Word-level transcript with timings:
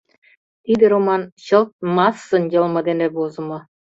Тиде 0.63 0.85
роман 0.93 1.21
чылт 1.45 1.69
массын 1.95 2.43
йылме 2.53 2.81
дене 2.87 3.07
возымо. 3.15 3.59